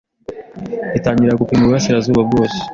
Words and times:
itangirira 0.97 1.39
gupima 1.41 1.61
iburasirazuba 1.63 2.21
bwose 2.27 2.59